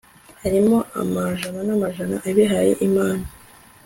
hariho 0.41 0.77
amajana 1.01 1.59
n'amajana 1.67 2.15
abihaye 2.29 2.73
imana 2.87 3.25